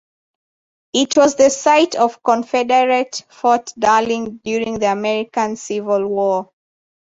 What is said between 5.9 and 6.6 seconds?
War.